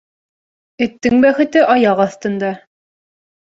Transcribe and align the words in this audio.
Эттең 0.85 1.19
бәхете 1.27 1.63
аяҡ 1.75 2.03
аҫтында. 2.09 2.53